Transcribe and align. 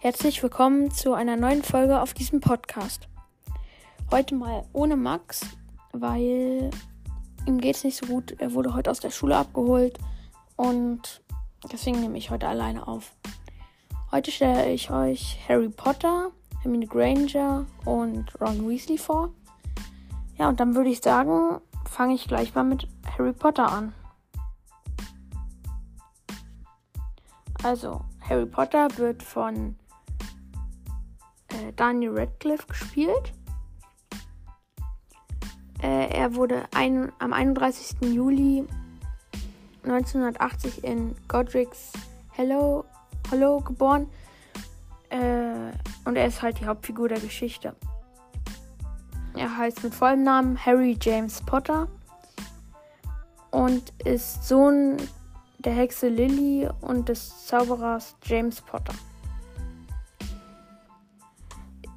Herzlich 0.00 0.40
willkommen 0.44 0.92
zu 0.92 1.12
einer 1.12 1.34
neuen 1.34 1.64
Folge 1.64 2.00
auf 2.00 2.14
diesem 2.14 2.38
Podcast. 2.38 3.08
Heute 4.12 4.36
mal 4.36 4.64
ohne 4.72 4.96
Max, 4.96 5.40
weil 5.92 6.70
ihm 7.46 7.60
geht 7.60 7.74
es 7.74 7.82
nicht 7.82 7.96
so 7.96 8.06
gut. 8.06 8.36
Er 8.38 8.54
wurde 8.54 8.74
heute 8.74 8.92
aus 8.92 9.00
der 9.00 9.10
Schule 9.10 9.36
abgeholt 9.36 9.98
und 10.54 11.20
deswegen 11.72 12.00
nehme 12.00 12.16
ich 12.16 12.30
heute 12.30 12.46
alleine 12.46 12.86
auf. 12.86 13.10
Heute 14.12 14.30
stelle 14.30 14.70
ich 14.70 14.88
euch 14.92 15.36
Harry 15.48 15.68
Potter, 15.68 16.30
Hermine 16.62 16.86
Granger 16.86 17.66
und 17.84 18.40
Ron 18.40 18.68
Weasley 18.68 18.98
vor. 18.98 19.30
Ja, 20.38 20.48
und 20.48 20.60
dann 20.60 20.76
würde 20.76 20.90
ich 20.90 21.00
sagen, 21.00 21.60
fange 21.90 22.14
ich 22.14 22.28
gleich 22.28 22.54
mal 22.54 22.62
mit 22.62 22.86
Harry 23.18 23.32
Potter 23.32 23.68
an. 23.68 23.92
Also, 27.64 28.02
Harry 28.20 28.46
Potter 28.46 28.96
wird 28.96 29.24
von 29.24 29.74
äh, 31.58 31.72
Daniel 31.74 32.18
Radcliffe 32.18 32.66
gespielt. 32.66 33.32
Äh, 35.82 36.08
er 36.10 36.34
wurde 36.34 36.64
ein, 36.74 37.12
am 37.18 37.32
31. 37.32 37.96
Juli 38.02 38.64
1980 39.84 40.84
in 40.84 41.14
Godric's 41.28 41.92
Hello, 42.30 42.84
Hollow 43.30 43.60
geboren. 43.60 44.08
Äh, 45.10 45.72
und 46.04 46.16
er 46.16 46.26
ist 46.26 46.42
halt 46.42 46.60
die 46.60 46.66
Hauptfigur 46.66 47.08
der 47.08 47.20
Geschichte. 47.20 47.74
Er 49.34 49.56
heißt 49.56 49.84
mit 49.84 49.94
vollem 49.94 50.24
Namen 50.24 50.64
Harry 50.64 50.98
James 51.00 51.40
Potter 51.42 51.88
und 53.50 53.92
ist 54.04 54.46
Sohn 54.46 54.96
der 55.58 55.72
Hexe 55.72 56.08
Lily 56.08 56.68
und 56.80 57.08
des 57.08 57.46
Zauberers 57.46 58.16
James 58.24 58.60
Potter. 58.60 58.94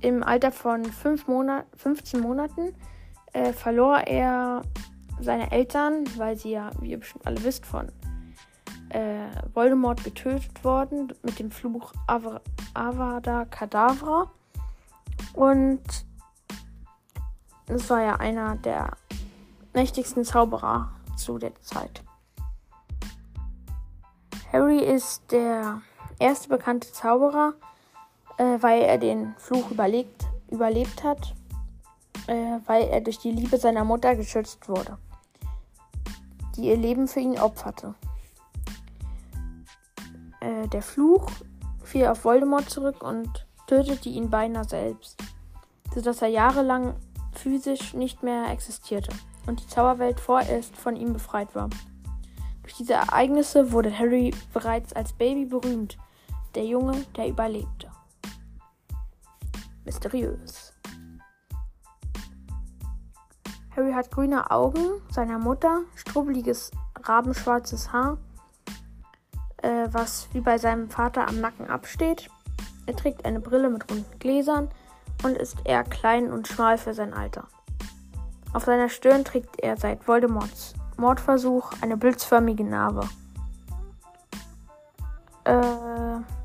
Im 0.01 0.23
Alter 0.23 0.51
von 0.51 0.83
fünf 0.85 1.27
Monat 1.27 1.65
15 1.77 2.19
Monaten 2.19 2.75
äh, 3.33 3.53
verlor 3.53 3.99
er 3.99 4.63
seine 5.19 5.51
Eltern, 5.51 6.05
weil 6.17 6.35
sie 6.35 6.51
ja, 6.51 6.71
wie 6.79 6.91
ihr 6.91 6.99
bestimmt 6.99 7.27
alle 7.27 7.43
wisst, 7.43 7.65
von 7.65 7.91
äh, 8.89 9.27
Voldemort 9.53 10.03
getötet 10.03 10.63
worden 10.63 11.13
mit 11.21 11.39
dem 11.39 11.51
Fluch 11.51 11.93
Av 12.07 12.41
Avada 12.73 13.45
Kedavra. 13.45 14.31
Und 15.33 15.81
das 17.67 17.89
war 17.89 18.01
ja 18.01 18.15
einer 18.15 18.55
der 18.55 18.97
mächtigsten 19.73 20.25
Zauberer 20.25 20.91
zu 21.15 21.37
der 21.37 21.55
Zeit. 21.61 22.03
Harry 24.51 24.79
ist 24.79 25.31
der 25.31 25.81
erste 26.19 26.49
bekannte 26.49 26.91
Zauberer, 26.91 27.53
äh, 28.37 28.57
weil 28.61 28.81
er 28.81 28.97
den 28.97 29.35
Fluch 29.37 29.71
überlebt, 29.71 30.25
überlebt 30.49 31.03
hat, 31.03 31.35
äh, 32.27 32.59
weil 32.65 32.83
er 32.83 33.01
durch 33.01 33.19
die 33.19 33.31
Liebe 33.31 33.57
seiner 33.57 33.83
Mutter 33.83 34.15
geschützt 34.15 34.67
wurde, 34.67 34.97
die 36.55 36.67
ihr 36.67 36.77
Leben 36.77 37.07
für 37.07 37.19
ihn 37.19 37.39
opferte. 37.39 37.95
Äh, 40.39 40.67
der 40.67 40.81
Fluch 40.81 41.29
fiel 41.83 42.07
auf 42.07 42.23
Voldemort 42.25 42.69
zurück 42.69 43.03
und 43.03 43.45
tötete 43.67 44.09
ihn 44.09 44.29
beinahe 44.29 44.65
selbst, 44.65 45.21
sodass 45.93 46.21
er 46.21 46.29
jahrelang 46.29 46.95
physisch 47.33 47.93
nicht 47.93 48.23
mehr 48.23 48.49
existierte 48.49 49.11
und 49.47 49.61
die 49.61 49.67
Zauberwelt 49.67 50.19
vorerst 50.19 50.75
von 50.75 50.95
ihm 50.95 51.13
befreit 51.13 51.53
war. 51.55 51.69
Durch 52.63 52.75
diese 52.75 52.93
Ereignisse 52.93 53.71
wurde 53.71 53.97
Harry 53.97 54.33
bereits 54.53 54.93
als 54.93 55.13
Baby 55.13 55.45
berühmt, 55.45 55.97
der 56.55 56.65
Junge, 56.65 57.05
der 57.17 57.27
überlebte. 57.27 57.90
Mysteriös. 59.85 60.73
Harry 63.75 63.93
hat 63.93 64.11
grüne 64.11 64.51
Augen 64.51 65.01
seiner 65.09 65.39
Mutter, 65.39 65.81
strubbeliges 65.95 66.71
rabenschwarzes 67.03 67.91
Haar, 67.93 68.17
äh, 69.57 69.87
was 69.91 70.27
wie 70.33 70.41
bei 70.41 70.57
seinem 70.57 70.89
Vater 70.89 71.27
am 71.27 71.39
Nacken 71.39 71.69
absteht. 71.69 72.29
Er 72.85 72.95
trägt 72.95 73.25
eine 73.25 73.39
Brille 73.39 73.69
mit 73.69 73.89
runden 73.89 74.19
Gläsern 74.19 74.69
und 75.23 75.37
ist 75.37 75.57
eher 75.63 75.83
klein 75.83 76.31
und 76.31 76.47
schmal 76.47 76.77
für 76.77 76.93
sein 76.93 77.13
Alter. 77.13 77.47
Auf 78.53 78.65
seiner 78.65 78.89
Stirn 78.89 79.23
trägt 79.23 79.59
er 79.61 79.77
seit 79.77 80.07
Voldemorts 80.07 80.73
Mordversuch 80.97 81.71
eine 81.81 81.95
blitzförmige 81.95 82.63
Narbe. 82.63 83.07
Äh. 85.45 86.40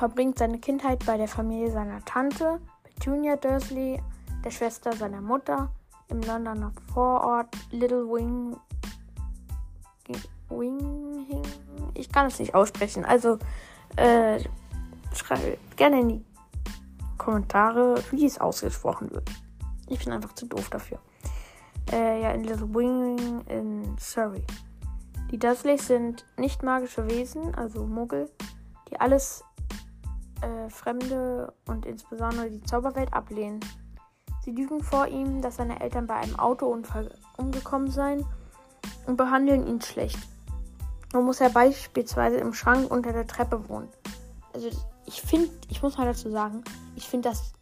Verbringt 0.00 0.38
seine 0.38 0.58
Kindheit 0.58 1.04
bei 1.04 1.18
der 1.18 1.28
Familie 1.28 1.70
seiner 1.70 2.02
Tante, 2.06 2.58
Petunia 2.84 3.36
Dursley, 3.36 4.02
der 4.42 4.50
Schwester 4.50 4.94
seiner 4.94 5.20
Mutter, 5.20 5.70
im 6.08 6.22
Londoner 6.22 6.72
Vorort 6.94 7.54
Little 7.70 8.06
Wing. 8.06 8.56
Wing. 10.48 11.44
Ich 11.92 12.10
kann 12.10 12.28
es 12.28 12.38
nicht 12.38 12.54
aussprechen. 12.54 13.04
Also, 13.04 13.38
äh, 13.96 14.42
schreibt 15.14 15.76
gerne 15.76 16.00
in 16.00 16.08
die 16.08 16.24
Kommentare, 17.18 18.02
wie 18.10 18.24
es 18.24 18.40
ausgesprochen 18.40 19.10
wird. 19.10 19.30
Ich 19.86 20.02
bin 20.02 20.14
einfach 20.14 20.32
zu 20.32 20.46
doof 20.46 20.70
dafür. 20.70 20.98
Äh, 21.92 22.22
ja, 22.22 22.30
in 22.30 22.44
Little 22.44 22.74
Wing 22.74 23.42
in 23.48 23.98
Surrey. 23.98 24.46
Die 25.30 25.38
Dursleys 25.38 25.88
sind 25.88 26.24
nicht 26.38 26.62
magische 26.62 27.06
Wesen, 27.06 27.54
also 27.54 27.84
Muggel, 27.84 28.30
die 28.88 28.98
alles 28.98 29.44
äh, 30.42 30.70
Fremde 30.70 31.52
und 31.66 31.86
insbesondere 31.86 32.50
die 32.50 32.62
Zauberwelt 32.62 33.12
ablehnen. 33.12 33.60
Sie 34.44 34.52
lügen 34.52 34.82
vor 34.82 35.06
ihm, 35.06 35.42
dass 35.42 35.56
seine 35.56 35.80
Eltern 35.80 36.06
bei 36.06 36.14
einem 36.14 36.38
Autounfall 36.38 37.14
umgekommen 37.36 37.90
seien 37.90 38.24
und 39.06 39.16
behandeln 39.16 39.66
ihn 39.66 39.80
schlecht. 39.80 40.18
Nun 41.12 41.24
muss 41.24 41.40
er 41.40 41.50
beispielsweise 41.50 42.36
im 42.36 42.54
Schrank 42.54 42.90
unter 42.90 43.12
der 43.12 43.26
Treppe 43.26 43.68
wohnen. 43.68 43.88
Also 44.54 44.68
ich 45.06 45.20
finde, 45.20 45.50
ich 45.68 45.82
muss 45.82 45.98
mal 45.98 46.06
dazu 46.06 46.30
sagen, 46.30 46.62
ich 46.96 47.08
finde 47.08 47.28
das 47.28 47.52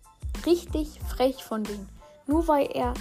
richtig 0.47 1.01
frech 1.01 1.43
von 1.43 1.65
denen. 1.65 1.89
Nur 2.27 2.47
weil 2.47 2.69
er 2.73 2.95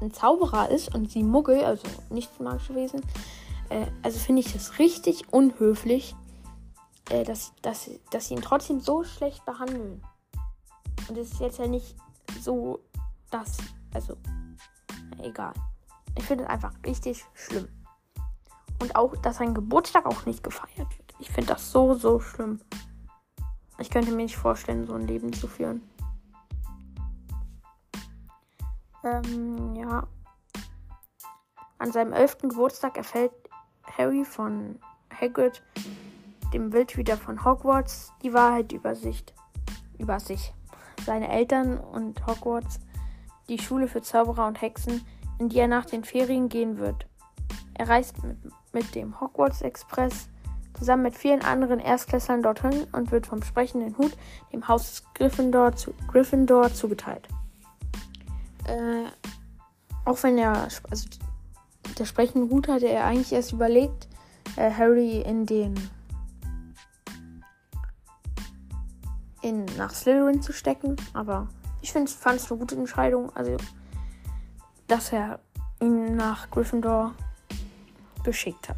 ein 0.00 0.12
Zauberer 0.12 0.70
ist 0.70 0.94
und 0.94 1.10
sie 1.10 1.22
Muggel, 1.22 1.64
also 1.64 1.86
nicht 2.10 2.40
magische 2.40 2.74
Wesen, 2.74 3.02
äh, 3.70 3.86
also 4.02 4.18
finde 4.18 4.40
ich 4.40 4.52
das 4.52 4.78
richtig 4.78 5.32
unhöflich, 5.32 6.14
äh, 7.10 7.24
dass, 7.24 7.52
dass, 7.62 7.90
dass 8.10 8.28
sie 8.28 8.34
ihn 8.34 8.42
trotzdem 8.42 8.80
so 8.80 9.04
schlecht 9.04 9.44
behandeln. 9.44 10.02
Und 11.08 11.16
es 11.16 11.32
ist 11.32 11.40
jetzt 11.40 11.58
ja 11.58 11.66
nicht 11.66 11.96
so, 12.40 12.80
dass. 13.30 13.56
Also, 13.94 14.16
egal. 15.22 15.52
Ich 16.16 16.24
finde 16.24 16.44
es 16.44 16.50
einfach 16.50 16.72
richtig 16.84 17.24
schlimm. 17.34 17.68
Und 18.80 18.96
auch, 18.96 19.16
dass 19.16 19.38
sein 19.38 19.54
Geburtstag 19.54 20.06
auch 20.06 20.26
nicht 20.26 20.42
gefeiert 20.42 20.98
wird. 20.98 21.14
Ich 21.18 21.30
finde 21.30 21.52
das 21.54 21.70
so, 21.70 21.94
so 21.94 22.20
schlimm. 22.20 22.60
Ich 23.78 23.90
könnte 23.90 24.10
mir 24.10 24.24
nicht 24.24 24.36
vorstellen, 24.36 24.86
so 24.86 24.94
ein 24.94 25.06
Leben 25.06 25.32
zu 25.32 25.48
führen. 25.48 25.82
Ähm, 29.04 29.76
ja. 29.76 30.06
An 31.78 31.92
seinem 31.92 32.12
elften 32.12 32.48
Geburtstag 32.48 32.96
erfällt 32.96 33.32
Harry 33.84 34.24
von 34.24 34.80
Hagrid, 35.12 35.62
dem 36.52 36.72
Wildhüter 36.72 37.16
von 37.16 37.44
Hogwarts, 37.44 38.12
die 38.22 38.32
Wahrheit 38.32 38.72
über 38.72 38.94
sich. 38.94 39.24
Über 39.98 40.20
sich 40.20 40.52
seine 41.04 41.28
Eltern 41.28 41.78
und 41.78 42.26
Hogwarts 42.26 42.80
die 43.48 43.58
Schule 43.58 43.88
für 43.88 44.02
Zauberer 44.02 44.46
und 44.46 44.60
Hexen, 44.60 45.04
in 45.38 45.48
die 45.48 45.58
er 45.58 45.68
nach 45.68 45.86
den 45.86 46.04
Ferien 46.04 46.48
gehen 46.48 46.78
wird. 46.78 47.06
Er 47.74 47.88
reist 47.88 48.22
mit, 48.24 48.36
mit 48.72 48.94
dem 48.94 49.20
Hogwarts 49.20 49.62
Express 49.62 50.28
zusammen 50.76 51.04
mit 51.04 51.16
vielen 51.16 51.42
anderen 51.42 51.78
Erstklässlern 51.78 52.42
dorthin 52.42 52.86
und 52.92 53.10
wird 53.10 53.26
vom 53.26 53.42
sprechenden 53.42 53.96
Hut 53.96 54.16
dem 54.52 54.68
Haus 54.68 55.04
Gryffindor, 55.14 55.74
zu, 55.74 55.94
Gryffindor 56.08 56.72
zugeteilt. 56.72 57.28
Äh, 58.66 59.06
auch 60.04 60.22
wenn 60.22 60.38
er, 60.38 60.68
also 60.90 61.08
der 61.98 62.04
sprechende 62.04 62.50
Hut 62.50 62.68
hatte 62.68 62.88
er 62.88 63.04
eigentlich 63.04 63.32
erst 63.32 63.52
überlegt, 63.52 64.08
äh, 64.56 64.70
Harry 64.70 65.20
in 65.20 65.46
den 65.46 65.74
in, 69.46 69.64
nach 69.76 69.94
Slytherin 69.94 70.42
zu 70.42 70.52
stecken. 70.52 70.96
Aber 71.14 71.46
ich 71.80 71.92
fand 71.92 72.08
es 72.08 72.50
eine 72.50 72.58
gute 72.58 72.74
Entscheidung. 72.74 73.34
Also, 73.36 73.56
dass 74.88 75.12
er 75.12 75.38
ihn 75.80 76.16
nach 76.16 76.50
Gryffindor 76.50 77.14
geschickt 78.24 78.68
hat. 78.68 78.76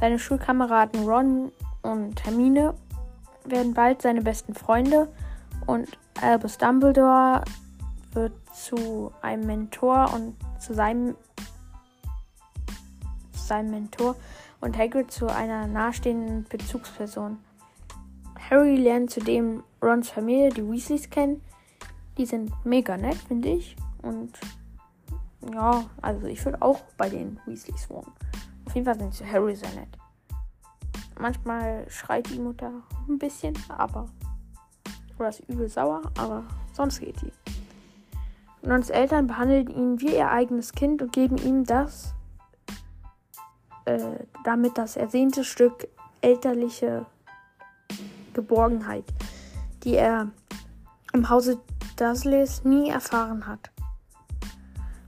Seine 0.00 0.18
Schulkameraden 0.18 1.04
Ron 1.06 1.52
und 1.82 2.24
Hermine 2.24 2.74
werden 3.44 3.74
bald 3.74 4.02
seine 4.02 4.22
besten 4.22 4.54
Freunde 4.54 5.08
und 5.66 5.98
Albus 6.20 6.56
Dumbledore 6.58 7.44
wird 8.12 8.32
zu 8.54 9.12
einem 9.20 9.46
Mentor 9.46 10.12
und 10.14 10.36
zu 10.60 10.72
seinem, 10.74 11.16
zu 13.32 13.40
seinem 13.40 13.70
Mentor 13.70 14.16
und 14.60 14.78
Hagrid 14.78 15.10
zu 15.10 15.26
einer 15.26 15.66
nahestehenden 15.66 16.44
Bezugsperson. 16.44 17.38
Harry 18.50 18.76
lernt 18.76 19.10
zudem 19.10 19.62
Rons 19.82 20.08
Familie, 20.08 20.48
die 20.48 20.66
Weasleys, 20.66 21.10
kennen. 21.10 21.42
Die 22.16 22.24
sind 22.24 22.50
mega 22.64 22.96
nett, 22.96 23.16
finde 23.16 23.50
ich. 23.50 23.76
Und 24.00 24.32
ja, 25.52 25.84
also 26.00 26.26
ich 26.26 26.42
würde 26.44 26.62
auch 26.62 26.80
bei 26.96 27.10
den 27.10 27.38
Weasleys 27.44 27.90
wohnen. 27.90 28.10
Auf 28.64 28.74
jeden 28.74 28.86
Fall 28.86 28.98
sind 28.98 29.32
Harry 29.32 29.54
sehr 29.54 29.70
nett. 29.72 29.88
Manchmal 31.18 31.84
schreit 31.90 32.30
die 32.30 32.38
Mutter 32.38 32.72
ein 33.08 33.18
bisschen, 33.18 33.54
aber. 33.68 34.08
Oder 35.18 35.28
ist 35.28 35.40
übel 35.48 35.68
sauer, 35.68 36.00
aber 36.16 36.44
sonst 36.72 37.00
geht 37.00 37.20
die. 37.20 37.32
Rons 38.66 38.88
Eltern 38.88 39.26
behandeln 39.26 39.68
ihn 39.68 40.00
wie 40.00 40.16
ihr 40.16 40.30
eigenes 40.30 40.72
Kind 40.72 41.02
und 41.02 41.12
geben 41.12 41.36
ihm 41.36 41.64
das, 41.64 42.14
äh, 43.84 43.98
damit 44.44 44.78
das 44.78 44.96
ersehnte 44.96 45.44
Stück 45.44 45.88
elterliche 46.22 47.04
Geborgenheit, 48.38 49.04
die 49.82 49.96
er 49.96 50.30
im 51.12 51.28
Hause 51.28 51.58
Dursleys 51.96 52.62
nie 52.62 52.88
erfahren 52.88 53.48
hat. 53.48 53.70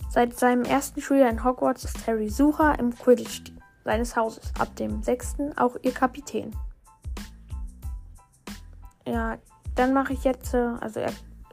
Seit 0.09 0.37
seinem 0.37 0.65
ersten 0.65 1.00
Schuljahr 1.00 1.31
in 1.31 1.44
Hogwarts 1.44 1.85
ist 1.85 2.05
Harry 2.09 2.29
Sucher 2.29 2.77
im 2.81 2.93
Quidditch 2.93 3.53
seines 3.85 4.17
Hauses, 4.17 4.53
ab 4.59 4.75
dem 4.75 5.05
sechsten 5.05 5.56
auch 5.56 5.77
ihr 5.82 5.93
Kapitän. 5.93 6.50
Ja, 9.06 9.38
dann 9.76 9.93
mache 9.93 10.12
ich 10.12 10.25
jetzt, 10.25 10.53
äh, 10.53 10.73
also 10.81 11.00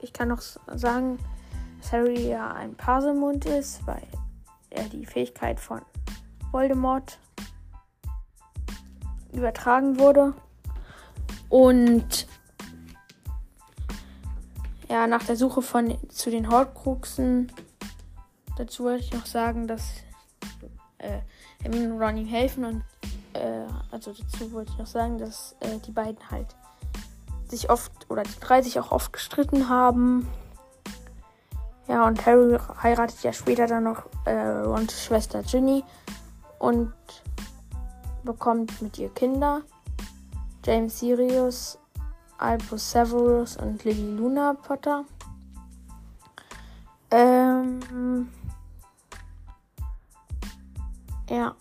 ich 0.01 0.13
kann 0.13 0.29
noch 0.29 0.41
sagen, 0.41 1.19
dass 1.79 1.91
Harry 1.91 2.29
ja 2.29 2.51
ein 2.53 2.73
Paselmund 2.73 3.45
ist, 3.45 3.85
weil 3.85 4.07
er 4.71 4.85
die 4.85 5.05
Fähigkeit 5.05 5.59
von 5.59 5.81
Voldemort 6.51 7.19
übertragen 9.31 9.99
wurde. 9.99 10.33
Und 11.49 12.27
ja, 14.89 15.07
nach 15.07 15.23
der 15.23 15.35
Suche 15.35 15.61
von 15.61 15.97
zu 16.09 16.29
den 16.29 16.49
Horcruxen, 16.49 17.51
dazu 18.57 18.85
wollte 18.85 19.03
ich 19.03 19.13
noch 19.13 19.25
sagen, 19.25 19.67
dass 19.67 19.83
äh, 20.97 21.19
Hermine 21.61 21.93
und 21.93 22.01
Ron 22.01 22.17
ihm 22.17 22.27
helfen 22.27 22.65
und 22.65 22.83
äh, 23.33 23.65
also 23.91 24.13
dazu 24.13 24.51
wollte 24.51 24.71
ich 24.71 24.77
noch 24.77 24.87
sagen, 24.87 25.17
dass 25.17 25.55
äh, 25.59 25.79
die 25.85 25.91
beiden 25.91 26.19
halt 26.31 26.47
sich 27.47 27.69
oft 27.69 27.91
oder 28.09 28.23
die 28.23 28.39
drei 28.39 28.61
sich 28.61 28.79
auch 28.79 28.91
oft 28.91 29.13
gestritten 29.13 29.69
haben. 29.69 30.27
Ja, 31.87 32.05
und 32.05 32.25
Harry 32.25 32.57
heiratet 32.83 33.23
ja 33.23 33.31
später 33.31 33.67
dann 33.67 33.83
noch 33.83 34.03
äh, 34.25 34.31
Rons 34.31 35.01
Schwester 35.01 35.41
Ginny 35.43 35.83
und 36.59 36.93
bekommt 38.23 38.81
mit 38.81 38.97
ihr 38.99 39.09
Kinder. 39.09 39.61
James 40.67 40.99
Sirius, 40.99 41.79
Albus 42.37 42.91
Severus 42.91 43.55
und 43.55 43.85
Lily 43.85 44.17
Luna 44.17 44.53
Potter. 44.53 45.05
Ähm, 47.09 48.27
ja. 51.29 51.55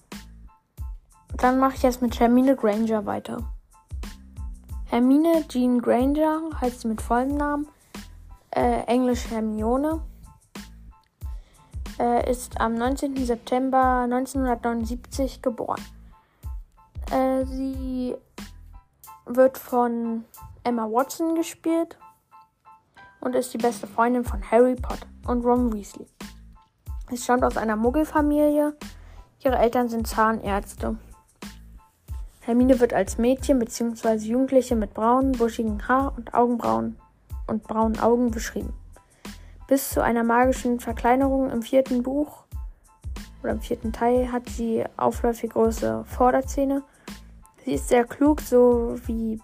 Dann 1.36 1.60
mache 1.60 1.76
ich 1.76 1.82
jetzt 1.84 2.02
mit 2.02 2.18
Hermine 2.18 2.56
Granger 2.56 3.06
weiter. 3.06 3.38
Hermine 4.86 5.46
Jean 5.46 5.80
Granger 5.80 6.40
heißt 6.60 6.80
sie 6.80 6.88
mit 6.88 7.00
vollem 7.00 7.36
Namen. 7.36 7.68
Äh, 8.50 8.80
Englisch 8.88 9.30
Hermione. 9.30 10.02
Äh, 12.00 12.28
ist 12.28 12.60
am 12.60 12.74
19. 12.74 13.24
September 13.24 14.00
1979 14.00 15.42
geboren. 15.42 15.80
Äh, 17.12 17.44
sie 17.44 18.16
wird 19.26 19.58
von 19.58 20.24
Emma 20.64 20.84
Watson 20.84 21.34
gespielt 21.34 21.98
und 23.20 23.34
ist 23.34 23.52
die 23.52 23.58
beste 23.58 23.86
Freundin 23.86 24.24
von 24.24 24.40
Harry 24.50 24.76
Potter 24.76 25.06
und 25.26 25.44
Ron 25.44 25.72
Weasley. 25.72 26.06
Sie 27.10 27.16
stammt 27.16 27.44
aus 27.44 27.56
einer 27.56 27.76
Muggelfamilie. 27.76 28.76
Ihre 29.44 29.58
Eltern 29.58 29.88
sind 29.88 30.06
Zahnärzte. 30.06 30.96
Hermine 32.40 32.78
wird 32.78 32.94
als 32.94 33.18
Mädchen 33.18 33.58
bzw. 33.58 34.14
Jugendliche 34.16 34.76
mit 34.76 34.94
braunen, 34.94 35.32
buschigen 35.32 35.86
Haar 35.88 36.14
und 36.16 36.32
Augenbrauen 36.32 36.96
und 37.48 37.64
braunen 37.64 37.98
Augen 37.98 38.30
beschrieben. 38.30 38.72
Bis 39.66 39.90
zu 39.90 40.02
einer 40.02 40.22
magischen 40.22 40.78
Verkleinerung 40.78 41.50
im 41.50 41.62
vierten 41.62 42.04
Buch 42.04 42.44
oder 43.42 43.52
im 43.52 43.60
vierten 43.60 43.92
Teil 43.92 44.30
hat 44.30 44.48
sie 44.48 44.84
aufläufig 44.96 45.50
große 45.50 46.04
Vorderzähne 46.04 46.84
Sie 47.66 47.74
ist 47.74 47.88
sehr 47.88 48.04
klug 48.04 48.40
sowie 48.40 49.42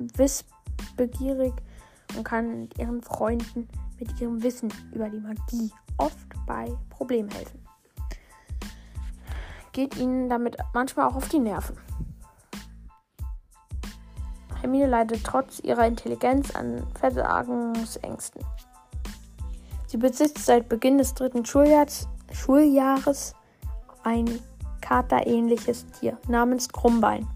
wissbegierig 0.00 1.52
und 2.16 2.24
kann 2.24 2.68
ihren 2.76 3.00
Freunden 3.02 3.68
mit 4.00 4.20
ihrem 4.20 4.42
Wissen 4.42 4.68
über 4.92 5.08
die 5.08 5.20
Magie 5.20 5.70
oft 5.96 6.26
bei 6.44 6.66
Problemen 6.90 7.28
helfen. 7.28 7.64
Geht 9.70 9.96
ihnen 9.96 10.28
damit 10.28 10.56
manchmal 10.74 11.06
auch 11.06 11.14
auf 11.14 11.28
die 11.28 11.38
Nerven. 11.38 11.76
Hermine 14.60 14.88
leidet 14.88 15.22
trotz 15.22 15.60
ihrer 15.60 15.86
Intelligenz 15.86 16.50
an 16.50 16.84
Versagungsängsten. 16.98 18.44
Sie 19.86 19.98
besitzt 19.98 20.44
seit 20.44 20.68
Beginn 20.68 20.98
des 20.98 21.14
dritten 21.14 21.46
Schuljahres, 21.46 22.08
Schuljahres 22.32 23.36
ein 24.02 24.40
katerähnliches 24.80 25.86
Tier 25.92 26.18
namens 26.26 26.68
Krummbein. 26.68 27.28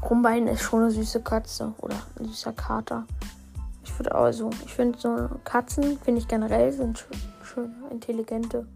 Krummbein 0.00 0.46
ist 0.46 0.62
schon 0.62 0.82
eine 0.82 0.90
süße 0.90 1.22
Katze 1.22 1.74
oder 1.78 1.96
ein 2.18 2.26
süßer 2.26 2.52
Kater. 2.52 3.06
Ich 3.82 3.98
würde 3.98 4.14
also, 4.14 4.50
ich 4.64 4.72
finde 4.72 4.98
so 4.98 5.28
Katzen, 5.44 5.98
finde 5.98 6.20
ich 6.20 6.28
generell 6.28 6.72
sind 6.72 7.06
schöne, 7.42 7.74
intelligente, 7.90 8.66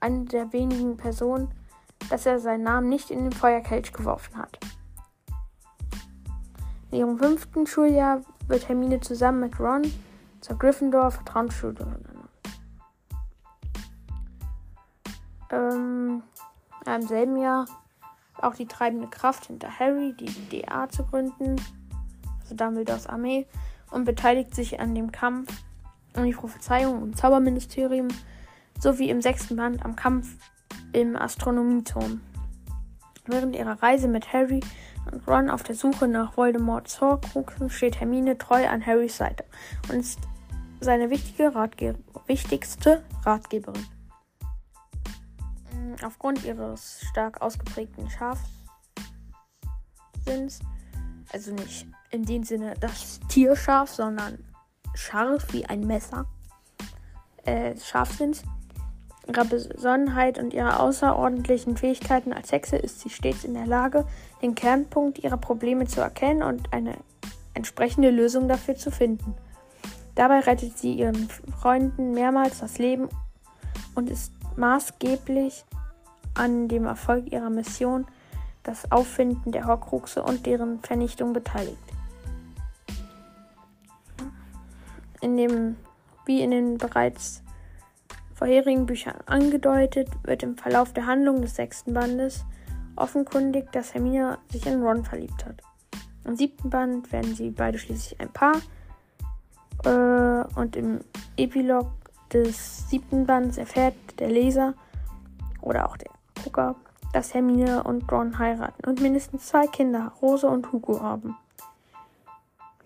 eine 0.00 0.24
der 0.26 0.52
wenigen 0.52 0.96
Personen, 0.96 1.52
dass 2.10 2.26
er 2.26 2.38
seinen 2.38 2.64
Namen 2.64 2.88
nicht 2.88 3.10
in 3.10 3.24
den 3.24 3.32
Feuerkelch 3.32 3.92
geworfen 3.92 4.36
hat. 4.36 4.58
In 6.90 6.98
ihrem 6.98 7.18
fünften 7.18 7.66
Schuljahr 7.66 8.22
wird 8.48 8.68
Hermine 8.68 9.00
zusammen 9.00 9.40
mit 9.40 9.60
Ron 9.60 9.82
zur 10.40 10.58
Gryffindor 10.58 11.10
Vertrauensschule 11.10 11.78
ernannt. 11.78 12.20
Ähm, 15.52 16.22
Im 16.86 17.02
selben 17.02 17.36
Jahr 17.36 17.66
auch 18.38 18.54
die 18.54 18.66
treibende 18.66 19.08
Kraft 19.08 19.46
hinter 19.46 19.78
Harry, 19.78 20.14
die 20.18 20.62
DA 20.62 20.88
zu 20.88 21.04
gründen, 21.04 21.56
also 22.40 22.54
Dumbledores 22.54 23.06
Armee, 23.06 23.46
und 23.90 24.04
beteiligt 24.04 24.54
sich 24.54 24.80
an 24.80 24.94
dem 24.94 25.12
Kampf 25.12 25.62
um 26.16 26.24
die 26.24 26.32
Prophezeiung 26.32 27.02
im 27.02 27.16
Zauberministerium 27.16 28.08
sowie 28.78 29.10
im 29.10 29.20
sechsten 29.20 29.56
Band 29.56 29.84
am 29.84 29.94
Kampf 29.94 30.36
im 30.92 31.16
Astronomieturm. 31.16 32.20
Während 33.26 33.54
ihrer 33.54 33.80
Reise 33.80 34.08
mit 34.08 34.32
Harry 34.32 34.60
und 35.10 35.26
Ron 35.26 35.50
auf 35.50 35.62
der 35.62 35.74
Suche 35.74 36.08
nach 36.08 36.36
Voldemorts 36.36 37.00
Horcruxen 37.00 37.70
steht 37.70 38.00
Hermine 38.00 38.38
treu 38.38 38.66
an 38.68 38.84
Harrys 38.84 39.16
Seite 39.16 39.44
und 39.88 40.00
ist 40.00 40.20
seine 40.80 41.10
wichtige 41.10 41.54
Ratge 41.54 41.96
wichtigste 42.26 43.04
Ratgeberin. 43.24 43.86
Mm, 45.72 45.94
aufgrund 46.04 46.44
ihres 46.44 47.00
stark 47.10 47.42
ausgeprägten 47.42 48.08
Scharfsinns, 48.10 48.50
also 51.32 51.52
nicht 51.52 51.86
in 52.10 52.24
dem 52.24 52.44
Sinne 52.44 52.74
das 52.80 53.20
Tier 53.28 53.56
scharf, 53.56 53.90
sondern 53.90 54.44
scharf 54.94 55.52
wie 55.52 55.66
ein 55.66 55.80
Messer, 55.86 56.26
äh, 57.44 57.76
Scharfsinns, 57.76 58.42
ihrer 59.30 59.44
Besonnenheit 59.44 60.38
und 60.38 60.52
ihrer 60.52 60.80
außerordentlichen 60.80 61.76
Fähigkeiten 61.76 62.32
als 62.32 62.52
Hexe 62.52 62.76
ist 62.76 63.00
sie 63.00 63.10
stets 63.10 63.44
in 63.44 63.54
der 63.54 63.66
Lage, 63.66 64.04
den 64.42 64.54
Kernpunkt 64.54 65.18
ihrer 65.20 65.36
Probleme 65.36 65.86
zu 65.86 66.00
erkennen 66.00 66.42
und 66.42 66.72
eine 66.72 66.96
entsprechende 67.54 68.10
Lösung 68.10 68.48
dafür 68.48 68.76
zu 68.76 68.90
finden. 68.90 69.34
Dabei 70.16 70.40
rettet 70.40 70.76
sie 70.78 70.94
ihren 70.94 71.28
Freunden 71.60 72.12
mehrmals 72.12 72.58
das 72.58 72.78
Leben 72.78 73.08
und 73.94 74.10
ist 74.10 74.32
maßgeblich 74.56 75.64
an 76.34 76.68
dem 76.68 76.84
Erfolg 76.86 77.32
ihrer 77.32 77.50
Mission, 77.50 78.06
das 78.62 78.90
Auffinden 78.90 79.52
der 79.52 79.66
Horcruxe 79.66 80.22
und 80.22 80.44
deren 80.44 80.80
Vernichtung 80.80 81.32
beteiligt. 81.32 81.78
In 85.20 85.36
dem, 85.36 85.76
wie 86.26 86.42
in 86.42 86.50
den 86.50 86.78
bereits 86.78 87.42
vorherigen 88.40 88.86
Büchern 88.86 89.18
angedeutet, 89.26 90.08
wird 90.24 90.42
im 90.42 90.56
Verlauf 90.56 90.94
der 90.94 91.04
Handlung 91.04 91.42
des 91.42 91.56
sechsten 91.56 91.92
Bandes 91.92 92.46
offenkundig, 92.96 93.70
dass 93.70 93.92
Hermine 93.92 94.38
sich 94.50 94.64
in 94.66 94.82
Ron 94.82 95.04
verliebt 95.04 95.44
hat. 95.44 95.62
Im 96.24 96.36
siebten 96.36 96.70
Band 96.70 97.12
werden 97.12 97.34
sie 97.34 97.50
beide 97.50 97.78
schließlich 97.78 98.18
ein 98.18 98.30
Paar. 98.30 98.56
Äh, 99.84 100.58
und 100.58 100.74
im 100.74 101.00
Epilog 101.36 101.88
des 102.32 102.88
siebten 102.88 103.26
Bands 103.26 103.58
erfährt 103.58 103.94
der 104.18 104.30
Leser 104.30 104.72
oder 105.60 105.86
auch 105.90 105.98
der 105.98 106.10
Gucker, 106.42 106.76
dass 107.12 107.34
Hermine 107.34 107.82
und 107.82 108.10
Ron 108.10 108.38
heiraten 108.38 108.88
und 108.88 109.02
mindestens 109.02 109.48
zwei 109.48 109.66
Kinder, 109.66 110.12
Rose 110.22 110.48
und 110.48 110.72
Hugo, 110.72 111.02
haben. 111.02 111.36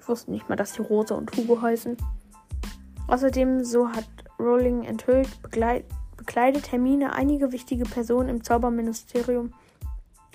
Ich 0.00 0.08
wusste 0.08 0.32
nicht 0.32 0.48
mal, 0.48 0.56
dass 0.56 0.72
die 0.72 0.82
Rose 0.82 1.14
und 1.14 1.30
Hugo 1.36 1.62
heißen. 1.62 1.96
Außerdem, 3.06 3.62
so 3.62 3.88
hat 3.88 4.08
Rowling 4.38 4.84
enthüllt, 4.84 5.28
bekleidet 5.42 6.72
Hermine 6.72 7.12
einige 7.14 7.52
wichtige 7.52 7.84
Personen 7.84 8.28
im 8.28 8.44
Zauberministerium, 8.44 9.52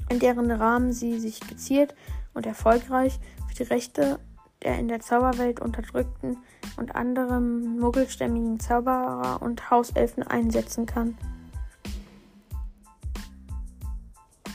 in 0.10 0.20
deren 0.20 0.52
Rahmen 0.52 0.94
sie 0.94 1.20
sich 1.20 1.40
gezielt 1.42 1.96
und 2.34 2.46
erfolgreich 2.46 3.20
für 3.48 3.56
die 3.56 3.70
Rechte 3.70 4.20
der 4.64 4.78
in 4.78 4.88
der 4.88 5.00
Zauberwelt 5.00 5.62
unterdrückten 5.62 6.38
und 6.78 6.96
anderen 6.96 7.80
muggelstämmigen 7.80 8.60
Zauberer 8.60 9.42
und 9.42 9.70
Hauselfen 9.70 10.24
einsetzen 10.24 10.86
kann. 10.86 11.18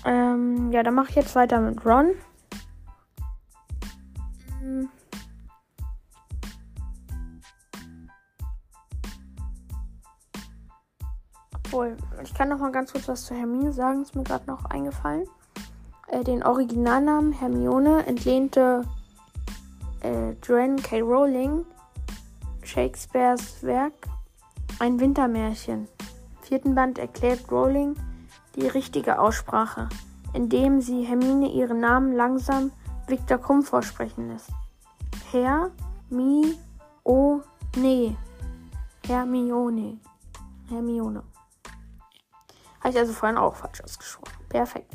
Ähm, 0.04 0.70
ja, 0.72 0.82
dann 0.82 0.94
mache 0.94 1.10
ich 1.10 1.16
jetzt 1.16 1.34
weiter 1.34 1.60
mit 1.60 1.84
Ron. 1.86 2.10
Hm. 4.60 4.88
Obwohl, 11.74 11.96
ich 12.22 12.32
kann 12.32 12.50
noch 12.50 12.60
mal 12.60 12.70
ganz 12.70 12.92
kurz 12.92 13.08
was 13.08 13.24
zu 13.24 13.34
Hermine 13.34 13.72
sagen, 13.72 14.02
ist 14.02 14.14
mir 14.14 14.22
gerade 14.22 14.46
noch 14.46 14.64
eingefallen. 14.66 15.26
Äh, 16.06 16.22
den 16.22 16.44
Originalnamen 16.44 17.32
Hermione 17.32 18.06
entlehnte 18.06 18.84
äh, 20.00 20.34
Joanne 20.44 20.76
K. 20.76 21.00
Rowling 21.00 21.66
Shakespeares 22.62 23.60
Werk 23.64 23.92
Ein 24.78 25.00
Wintermärchen. 25.00 25.88
Im 25.88 26.42
vierten 26.42 26.74
Band 26.76 27.00
erklärt 27.00 27.50
Rowling 27.50 27.96
die 28.54 28.68
richtige 28.68 29.18
Aussprache, 29.18 29.88
indem 30.32 30.80
sie 30.80 31.02
Hermine 31.02 31.50
ihren 31.50 31.80
Namen 31.80 32.12
langsam 32.12 32.70
Victor 33.08 33.38
Krumm 33.38 33.64
vorsprechen 33.64 34.28
lässt. 34.28 34.50
Herr 35.32 35.72
Mi 36.08 36.56
O 37.02 37.40
Ne. 37.76 38.16
Hermione. 39.08 39.98
Hermione. 40.68 41.33
Habe 42.84 42.90
ich 42.90 42.98
also 42.98 43.14
vorhin 43.14 43.38
auch 43.38 43.56
falsch 43.56 43.80
ausgesprochen. 43.82 44.44
Perfekt. 44.50 44.94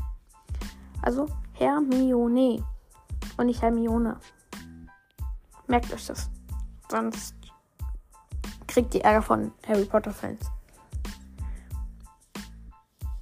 Also 1.01 1.25
Hermione 1.53 2.63
und 3.37 3.47
nicht 3.47 3.63
Hermione. 3.63 4.19
Merkt 5.65 5.91
euch 5.91 6.05
das. 6.05 6.29
Sonst 6.87 7.35
kriegt 8.67 8.93
ihr 8.93 9.03
Ärger 9.03 9.23
von 9.23 9.51
Harry 9.67 9.85
Potter 9.85 10.11
Fans. 10.11 10.51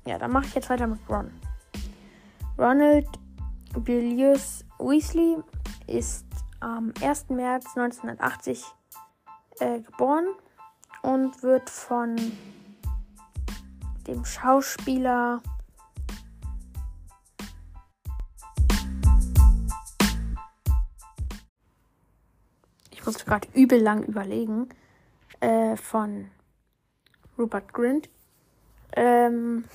Ja, 0.05 0.17
dann 0.17 0.31
mache 0.31 0.47
ich 0.47 0.55
jetzt 0.55 0.69
weiter 0.69 0.87
mit 0.87 0.99
Ron. 1.07 1.31
Ronald 2.57 3.07
Bilius 3.79 4.65
Weasley 4.79 5.37
ist 5.87 6.25
am 6.59 6.93
1. 7.01 7.29
März 7.29 7.67
1980 7.77 8.65
äh, 9.59 9.79
geboren 9.79 10.27
und 11.03 11.41
wird 11.41 11.69
von 11.69 12.17
dem 14.07 14.25
Schauspieler 14.25 15.41
ich 22.91 23.05
musste 23.05 23.25
gerade 23.25 23.47
übel 23.53 23.79
lang 23.79 24.03
überlegen 24.03 24.69
äh, 25.39 25.75
von 25.75 26.29
Rupert 27.37 27.73
Grint. 27.73 28.09
Ähm, 28.95 29.65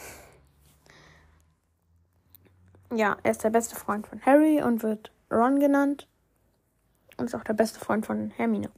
ja, 2.92 3.16
er 3.22 3.30
ist 3.30 3.44
der 3.44 3.50
beste 3.50 3.76
Freund 3.76 4.06
von 4.06 4.20
Harry 4.22 4.62
und 4.62 4.82
wird 4.82 5.12
Ron 5.30 5.60
genannt 5.60 6.08
und 7.16 7.26
ist 7.26 7.34
auch 7.34 7.44
der 7.44 7.54
beste 7.54 7.78
Freund 7.78 8.04
von 8.04 8.30
Hermine. 8.30 8.70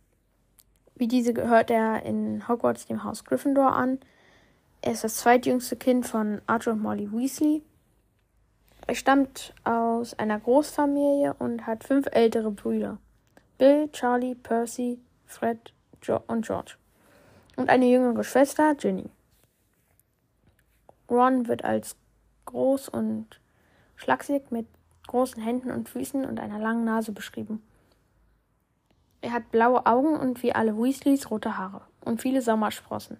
Wie 0.95 1.09
diese 1.09 1.33
gehört 1.33 1.71
er 1.71 2.05
in 2.05 2.47
Hogwarts 2.47 2.87
dem 2.87 3.03
Haus 3.03 3.25
Gryffindor 3.25 3.73
an 3.73 3.99
er 4.85 4.93
ist 4.93 5.03
das 5.03 5.17
zweitjüngste 5.17 5.77
Kind 5.77 6.07
von 6.07 6.43
Arthur 6.47 6.75
und 6.75 6.83
Molly 6.83 7.11
Weasley. 7.11 7.63
Er 8.87 8.95
stammt 8.95 9.55
aus 9.65 10.13
einer 10.19 10.39
Großfamilie 10.39 11.33
und 11.39 11.67
hat 11.67 11.85
fünf 11.85 12.07
ältere 12.13 12.51
Brüder. 12.51 12.99
Bill, 13.57 13.89
Charlie, 13.93 14.35
Percy, 14.35 14.99
Fred 15.25 15.73
jo 16.03 16.21
und 16.27 16.45
George. 16.45 16.75
Und 17.57 17.71
eine 17.71 17.87
jüngere 17.87 18.25
Schwester, 18.25 18.75
Ginny. 18.75 19.09
Ron 21.09 21.49
wird 21.49 21.65
als 21.65 21.97
groß 22.45 22.91
und 22.91 23.41
schlaksig 23.97 24.51
mit 24.51 24.67
großen 25.07 25.43
Händen 25.43 25.71
und 25.71 25.89
Füßen 25.89 26.27
und 26.27 26.39
einer 26.39 26.59
langen 26.59 26.85
Nase 26.85 27.13
beschrieben. 27.13 27.63
Er 29.23 29.33
hat 29.33 29.51
blaue 29.51 29.87
Augen 29.87 30.15
und 30.15 30.43
wie 30.43 30.55
alle 30.55 30.77
Weasleys 30.77 31.31
rote 31.31 31.57
Haare 31.57 31.81
und 32.03 32.21
viele 32.21 32.43
Sommersprossen. 32.43 33.19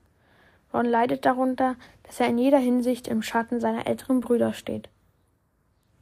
Ron 0.75 0.87
leidet 0.87 1.25
darunter, 1.25 1.77
dass 2.03 2.19
er 2.19 2.27
in 2.27 2.37
jeder 2.37 2.59
Hinsicht 2.59 3.07
im 3.07 3.23
Schatten 3.23 3.61
seiner 3.61 3.87
älteren 3.87 4.21
Brüder 4.21 4.53
steht. 4.53 4.91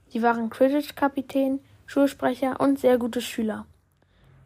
Sie 0.08 0.22
waren 0.22 0.48
Quidditch-Kapitän, 0.48 1.60
Schulsprecher 1.86 2.58
und 2.58 2.78
sehr 2.78 2.96
gute 2.96 3.20
Schüler. 3.20 3.66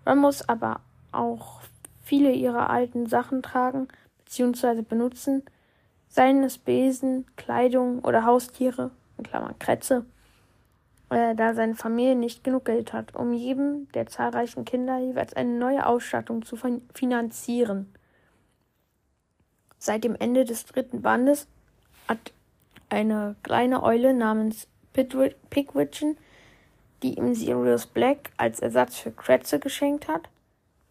Ron 0.04 0.18
muss 0.18 0.48
aber 0.48 0.80
auch 1.12 1.60
viele 2.02 2.32
ihrer 2.32 2.70
alten 2.70 3.06
Sachen 3.06 3.42
tragen 3.42 3.88
bzw. 4.24 4.82
benutzen, 4.82 5.44
seien 6.08 6.42
es 6.42 6.58
Besen, 6.58 7.24
Kleidung 7.36 8.00
oder 8.00 8.24
Haustiere, 8.24 8.90
in 9.18 9.24
Klammern 9.24 9.58
Krätze, 9.58 10.06
äh, 11.10 11.34
da 11.34 11.54
seine 11.54 11.74
Familie 11.74 12.16
nicht 12.16 12.42
genug 12.42 12.64
Geld 12.64 12.92
hat, 12.92 13.14
um 13.14 13.32
jedem 13.32 13.88
der 13.92 14.06
zahlreichen 14.06 14.64
Kinder 14.64 14.98
jeweils 14.98 15.34
eine 15.34 15.56
neue 15.56 15.86
Ausstattung 15.86 16.44
zu 16.44 16.56
finanzieren. 16.92 17.92
Seit 19.78 20.04
dem 20.04 20.16
Ende 20.16 20.44
des 20.44 20.64
dritten 20.64 21.02
Bandes 21.02 21.46
hat 22.08 22.32
eine 22.88 23.36
kleine 23.42 23.82
Eule 23.82 24.14
namens 24.14 24.68
Pigwidgeon, 24.92 26.16
die 27.02 27.18
ihm 27.18 27.34
Sirius 27.34 27.86
Black 27.86 28.30
als 28.36 28.60
Ersatz 28.60 28.98
für 28.98 29.12
Kretze 29.12 29.58
geschenkt 29.58 30.08
hat, 30.08 30.28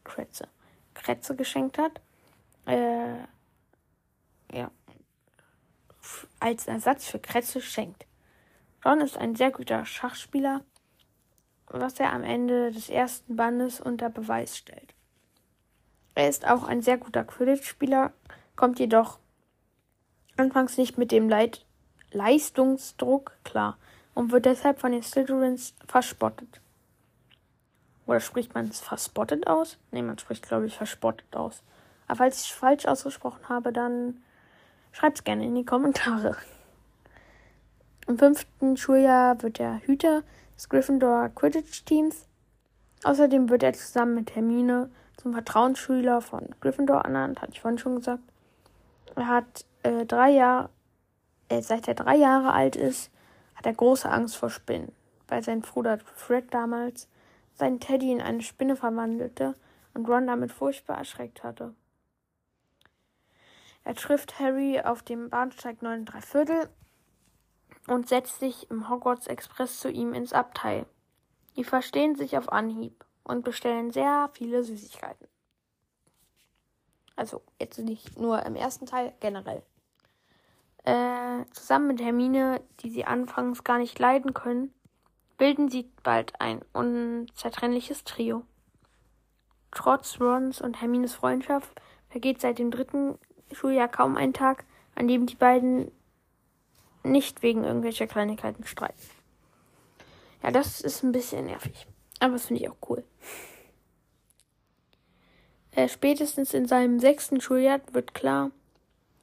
Kretze, 0.03 0.47
Kretze 0.93 1.35
geschenkt 1.35 1.77
hat, 1.77 1.99
äh, 2.67 3.15
ja, 4.53 4.69
als 6.39 6.67
Ersatz 6.67 7.07
für 7.07 7.19
Kretze 7.19 7.61
schenkt. 7.61 8.05
Ron 8.85 9.01
ist 9.01 9.17
ein 9.17 9.35
sehr 9.35 9.51
guter 9.51 9.83
Schachspieler, 9.85 10.61
was 11.67 11.99
er 11.99 12.13
am 12.13 12.23
Ende 12.23 12.71
des 12.71 12.89
ersten 12.89 13.35
Bandes 13.35 13.81
unter 13.81 14.09
Beweis 14.09 14.55
stellt. 14.57 14.93
Er 16.13 16.29
ist 16.29 16.47
auch 16.47 16.63
ein 16.63 16.81
sehr 16.81 16.97
guter 16.97 17.23
Quidditch-Spieler, 17.23 18.13
kommt 18.55 18.79
jedoch 18.79 19.19
anfangs 20.37 20.77
nicht 20.77 20.97
mit 20.97 21.11
dem 21.11 21.29
Leit 21.29 21.65
Leistungsdruck 22.11 23.33
klar 23.43 23.77
und 24.13 24.31
wird 24.31 24.45
deshalb 24.45 24.79
von 24.79 24.91
den 24.91 25.03
Slytherins 25.03 25.75
verspottet. 25.85 26.61
Oder 28.05 28.19
spricht 28.19 28.53
man 28.53 28.67
es 28.67 28.79
verspottet 28.79 29.47
aus? 29.47 29.77
Ne, 29.91 30.03
man 30.03 30.17
spricht, 30.17 30.47
glaube 30.47 30.67
ich, 30.67 30.75
verspottet 30.75 31.35
aus. 31.35 31.63
Aber 32.07 32.17
falls 32.17 32.41
ich 32.41 32.51
es 32.51 32.55
falsch 32.55 32.85
ausgesprochen 32.85 33.49
habe, 33.49 33.73
dann 33.73 34.21
schreibt 34.91 35.17
es 35.17 35.23
gerne 35.23 35.45
in 35.45 35.55
die 35.55 35.65
Kommentare. 35.65 36.37
Im 38.07 38.19
fünften 38.19 38.77
Schuljahr 38.77 39.41
wird 39.41 39.59
er 39.59 39.79
Hüter 39.79 40.21
des 40.55 40.69
Gryffindor 40.69 41.29
Quidditch-Teams. 41.29 42.27
Außerdem 43.03 43.49
wird 43.49 43.63
er 43.63 43.73
zusammen 43.73 44.15
mit 44.15 44.35
Hermine 44.35 44.89
zum 45.17 45.33
Vertrauensschüler 45.33 46.21
von 46.21 46.49
Gryffindor 46.61 47.01
ernannt, 47.01 47.41
hatte 47.41 47.53
ich 47.53 47.61
vorhin 47.61 47.79
schon 47.79 47.95
gesagt. 47.95 48.23
Er 49.15 49.27
hat 49.27 49.65
äh, 49.83 50.05
drei 50.05 50.31
Jahre, 50.31 50.69
äh, 51.49 51.61
seit 51.61 51.87
er 51.87 51.95
drei 51.95 52.15
Jahre 52.15 52.51
alt 52.51 52.75
ist, 52.75 53.11
hat 53.55 53.65
er 53.65 53.73
große 53.73 54.09
Angst 54.09 54.35
vor 54.35 54.49
Spinnen, 54.49 54.91
weil 55.27 55.41
sein 55.43 55.61
Bruder 55.61 55.99
Fred 55.99 56.53
damals 56.53 57.07
seinen 57.53 57.79
Teddy 57.79 58.11
in 58.11 58.21
eine 58.21 58.41
Spinne 58.41 58.75
verwandelte 58.75 59.55
und 59.93 60.07
Ron 60.07 60.27
damit 60.27 60.51
furchtbar 60.51 60.97
erschreckt 60.97 61.43
hatte. 61.43 61.73
Er 63.85 63.95
trifft 63.95 64.39
Harry 64.39 64.81
auf 64.81 65.03
dem 65.03 65.29
Bahnsteig 65.29 65.81
9 65.81 66.05
3 66.05 66.21
Viertel 66.21 66.69
und 67.87 68.09
setzt 68.09 68.39
sich 68.39 68.69
im 68.69 68.89
Hogwarts 68.89 69.27
Express 69.27 69.79
zu 69.79 69.89
ihm 69.89 70.13
ins 70.13 70.33
Abteil. 70.33 70.85
Die 71.55 71.63
verstehen 71.63 72.15
sich 72.15 72.37
auf 72.37 72.51
Anhieb 72.51 73.05
und 73.23 73.45
bestellen 73.45 73.91
sehr 73.91 74.29
viele 74.33 74.63
Süßigkeiten. 74.63 75.27
Also 77.15 77.41
jetzt 77.59 77.79
nicht 77.79 78.19
nur 78.19 78.45
im 78.45 78.55
ersten 78.55 78.85
Teil, 78.85 79.13
generell. 79.19 79.63
Äh, 80.83 81.45
zusammen 81.51 81.87
mit 81.87 82.01
Hermine, 82.01 82.61
die 82.81 82.89
sie 82.89 83.05
anfangs 83.05 83.63
gar 83.63 83.77
nicht 83.77 83.97
leiden 83.97 84.33
können, 84.33 84.73
bilden 85.37 85.69
sie 85.69 85.89
bald 86.03 86.39
ein 86.39 86.61
unzertrennliches 86.73 88.03
Trio. 88.03 88.43
Trotz 89.71 90.19
Rons 90.21 90.61
und 90.61 90.81
Hermines 90.81 91.15
Freundschaft 91.15 91.81
vergeht 92.09 92.39
seit 92.39 92.59
dem 92.59 92.71
dritten 92.71 93.17
Schuljahr 93.51 93.87
kaum 93.87 94.15
ein 94.15 94.33
Tag, 94.33 94.65
an 94.95 95.07
dem 95.07 95.25
die 95.25 95.35
beiden 95.35 95.91
nicht 97.03 97.43
wegen 97.43 97.63
irgendwelcher 97.63 98.07
Kleinigkeiten 98.07 98.65
streiten. 98.65 99.01
Ja, 100.43 100.51
das 100.51 100.81
ist 100.81 101.03
ein 101.03 101.11
bisschen 101.11 101.45
nervig. 101.45 101.87
Aber 102.19 102.33
das 102.33 102.45
finde 102.45 102.61
ich 102.61 102.69
auch 102.69 102.77
cool. 102.89 103.03
Äh, 105.75 105.89
spätestens 105.89 106.53
in 106.53 106.65
seinem 106.65 106.99
sechsten 106.99 107.41
Schuljahr 107.41 107.81
wird 107.91 108.13
klar, 108.13 108.51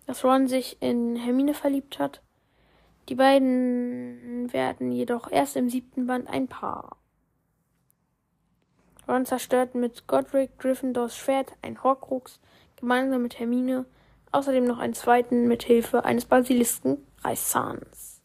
dass 0.07 0.23
Ron 0.23 0.49
sich 0.49 0.77
in 0.81 1.17
Hermine 1.17 1.55
verliebt 1.55 1.99
hat. 1.99 2.21
Die 3.09 3.15
beiden 3.15 4.53
werden 4.53 4.93
jedoch 4.93 5.31
erst 5.31 5.57
im 5.57 5.71
siebten 5.71 6.07
Band 6.07 6.29
ein 6.29 6.49
Paar. 6.49 6.97
Ron 9.09 9.25
zerstört 9.25 9.75
mit 9.75 10.07
Godric 10.07 10.59
Gryffindors 10.59 11.17
Schwert 11.17 11.55
ein 11.63 11.83
Horcrux 11.83 12.39
gemeinsam 12.77 13.23
mit 13.23 13.39
Hermine, 13.39 13.87
außerdem 14.31 14.65
noch 14.65 14.79
einen 14.79 14.95
zweiten 14.95 15.49
mit 15.49 15.63
Hilfe 15.63 16.05
eines 16.05 16.27
Basilisken 16.27 16.99
Reißzahns. 17.25 18.21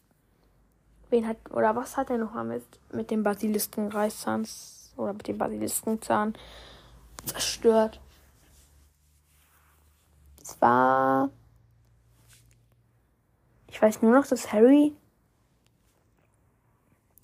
Wen 1.10 1.28
hat, 1.28 1.38
oder 1.52 1.76
was 1.76 1.96
hat 1.96 2.10
er 2.10 2.18
noch 2.18 2.34
mit, 2.44 2.64
mit 2.92 3.10
dem 3.10 3.24
Basilisken 3.24 3.88
Reißzahns 3.88 4.94
oder 4.98 5.14
mit 5.14 5.28
dem 5.28 5.38
Basiliskenzahn 5.38 6.34
zerstört? 7.26 8.02
Es 10.48 10.62
war. 10.62 11.30
Ich 13.68 13.82
weiß 13.82 14.02
nur 14.02 14.14
noch, 14.14 14.26
dass 14.26 14.54
Harry. 14.54 14.96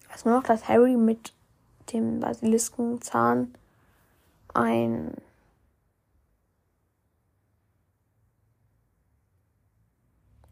Ich 0.02 0.10
weiß 0.10 0.26
nur 0.26 0.36
noch, 0.36 0.44
dass 0.44 0.68
Harry 0.68 0.98
mit 0.98 1.34
dem 1.94 2.20
Basiliskenzahn 2.20 3.56
ein 4.54 5.16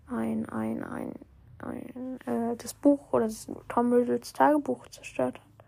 ein, 0.08 0.48
ein, 0.50 0.84
ein, 0.84 1.14
ein 1.60 2.20
äh, 2.26 2.56
das 2.56 2.74
Buch 2.74 3.12
oder 3.12 3.26
das 3.26 3.48
Tom 3.68 3.92
Riddles 3.92 4.32
Tagebuch 4.32 4.88
zerstört 4.88 5.40
hat. 5.40 5.66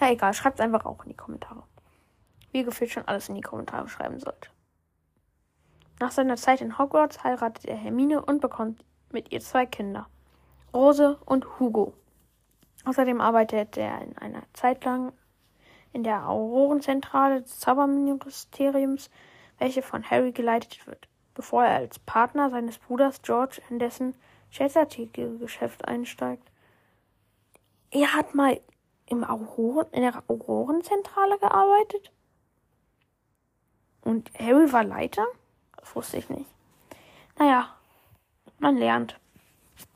Na 0.00 0.10
egal, 0.10 0.32
schreibt 0.32 0.58
es 0.58 0.64
einfach 0.64 0.86
auch 0.86 1.02
in 1.04 1.10
die 1.10 1.16
Kommentare. 1.16 1.62
Wie 2.52 2.64
gefühlt 2.64 2.90
schon 2.90 3.06
alles 3.06 3.28
in 3.28 3.34
die 3.34 3.40
Kommentare 3.42 3.88
schreiben 3.88 4.18
sollt. 4.18 4.50
Nach 6.02 6.10
seiner 6.10 6.34
Zeit 6.34 6.60
in 6.60 6.78
Hogwarts 6.78 7.22
heiratet 7.22 7.64
er 7.64 7.76
Hermine 7.76 8.24
und 8.24 8.40
bekommt 8.40 8.84
mit 9.12 9.30
ihr 9.30 9.38
zwei 9.38 9.66
Kinder. 9.66 10.08
Rose 10.74 11.16
und 11.26 11.60
Hugo. 11.60 11.94
Außerdem 12.84 13.20
arbeitet 13.20 13.76
er 13.76 14.02
in 14.02 14.18
einer 14.18 14.42
Zeit 14.52 14.84
lang 14.84 15.12
in 15.92 16.02
der 16.02 16.28
Aurorenzentrale 16.28 17.42
des 17.42 17.60
Zauberministeriums, 17.60 19.10
welche 19.58 19.80
von 19.80 20.02
Harry 20.02 20.32
geleitet 20.32 20.84
wird 20.88 21.06
bevor 21.34 21.64
er 21.64 21.76
als 21.76 22.00
Partner 22.00 22.50
seines 22.50 22.78
Bruders 22.78 23.22
George 23.22 23.62
in 23.70 23.78
dessen 23.78 24.16
Scherzartikelgeschäft 24.50 25.86
einsteigt. 25.86 26.50
Er 27.92 28.12
hat 28.12 28.34
mal 28.34 28.60
im 29.06 29.22
Auroren, 29.22 29.86
in 29.92 30.02
der 30.02 30.20
Aurorenzentrale 30.26 31.38
gearbeitet? 31.38 32.10
Und 34.00 34.32
Harry 34.36 34.72
war 34.72 34.82
Leiter? 34.82 35.24
Das 35.82 35.94
wusste 35.94 36.16
ich 36.16 36.30
nicht. 36.30 36.48
Naja, 37.38 37.76
man 38.58 38.76
lernt. 38.76 39.20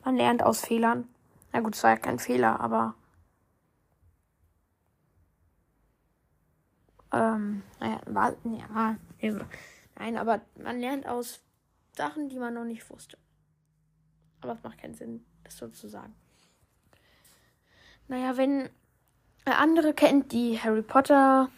Man 0.03 0.15
lernt 0.15 0.43
aus 0.43 0.61
Fehlern. 0.61 1.07
Na 1.51 1.61
gut, 1.61 1.75
es 1.75 1.83
war 1.83 1.91
ja 1.91 1.97
kein 1.97 2.19
Fehler, 2.19 2.59
aber. 2.59 2.93
Ähm, 7.11 7.63
naja, 7.79 8.01
war. 8.05 8.35
Ja, 8.43 8.95
Nein, 9.95 10.17
aber 10.17 10.41
man 10.61 10.79
lernt 10.79 11.07
aus 11.07 11.41
Sachen, 11.93 12.29
die 12.29 12.37
man 12.37 12.53
noch 12.53 12.65
nicht 12.65 12.87
wusste. 12.89 13.17
Aber 14.41 14.53
es 14.53 14.63
macht 14.63 14.79
keinen 14.79 14.93
Sinn, 14.93 15.25
das 15.43 15.57
so 15.57 15.69
zu 15.69 15.87
sagen. 15.87 16.13
Naja, 18.07 18.37
wenn 18.37 18.69
andere 19.45 19.93
kennt, 19.93 20.31
die 20.31 20.59
Harry 20.59 20.83
Potter 20.83 21.49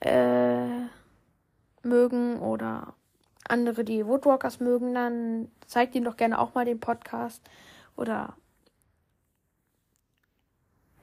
äh, 0.00 0.86
mögen 1.82 2.40
oder 2.40 2.94
andere, 3.48 3.84
die 3.84 4.06
Woodwalkers 4.06 4.60
mögen, 4.60 4.94
dann 4.94 5.50
zeigt 5.66 5.94
ihnen 5.94 6.04
doch 6.04 6.16
gerne 6.16 6.38
auch 6.38 6.54
mal 6.54 6.64
den 6.64 6.80
Podcast 6.80 7.42
oder 7.96 8.34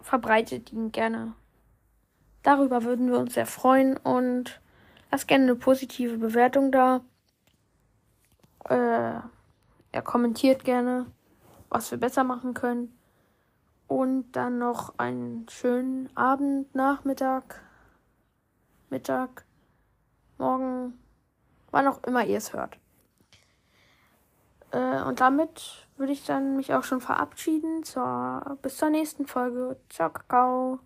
verbreitet 0.02 0.72
ihn 0.72 0.92
gerne. 0.92 1.34
Darüber 2.44 2.84
würden 2.84 3.12
wir 3.12 3.20
uns 3.20 3.34
sehr 3.34 3.48
freuen 3.48 3.98
und 3.98 4.62
Lasst 5.16 5.30
gerne 5.30 5.46
eine 5.46 5.56
positive 5.56 6.18
Bewertung 6.18 6.74
da. 6.74 7.00
Äh, 8.66 9.22
er 9.94 10.02
kommentiert 10.04 10.66
gerne, 10.66 11.06
was 11.70 11.90
wir 11.92 11.98
besser 11.98 12.26
machen 12.26 12.54
können. 12.54 13.00
Und 13.88 14.34
dann 14.34 14.58
noch 14.58 15.00
einen 15.00 15.48
schönen 15.48 16.10
Abend, 16.18 16.76
Nachmittag, 16.76 17.62
Mittag, 18.90 19.46
Morgen, 20.38 21.00
wann 21.76 21.88
auch 21.90 22.02
immer 22.04 22.26
ihr 22.26 22.38
es 22.38 22.54
hört. 22.54 22.78
Äh, 24.72 25.02
und 25.02 25.20
damit 25.20 25.86
würde 25.98 26.14
ich 26.14 26.26
dann 26.26 26.56
mich 26.56 26.74
auch 26.74 26.86
schon 26.86 27.02
verabschieden. 27.02 27.84
Zur, 27.84 28.58
bis 28.62 28.78
zur 28.78 28.90
nächsten 28.90 29.28
Folge. 29.28 29.78
Ciao, 29.90 30.10
Kakao. 30.10 30.80